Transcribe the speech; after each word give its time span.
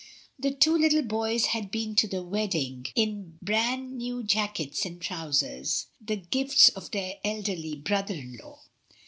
The 0.39 0.49
two 0.49 0.75
little 0.75 1.03
boys 1.03 1.45
had 1.45 1.69
been 1.69 1.95
to 1.97 2.07
the 2.07 2.23
wedding 2.23 2.87
in 2.95 3.37
bran 3.39 3.97
new 3.97 4.23
jackets 4.23 4.83
and 4.83 4.99
trousers— 4.99 5.89
the 6.01 6.15
gift 6.15 6.71
of 6.75 6.89
their 6.89 7.17
elderly 7.23 7.75
brother 7.75 8.15
in 8.15 8.35
law. 8.37 8.63